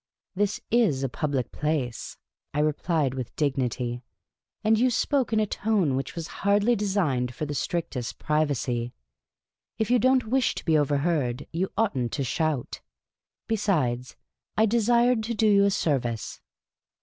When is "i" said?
2.55-2.59, 14.57-14.65